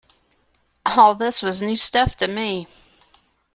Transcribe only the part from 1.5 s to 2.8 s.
new stuff to me.